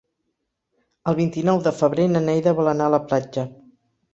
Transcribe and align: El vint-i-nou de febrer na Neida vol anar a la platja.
El 1.11 1.17
vint-i-nou 1.19 1.61
de 1.67 1.73
febrer 1.81 2.09
na 2.15 2.25
Neida 2.29 2.57
vol 2.61 2.73
anar 2.73 2.89
a 2.91 2.95
la 2.99 3.05
platja. 3.13 3.45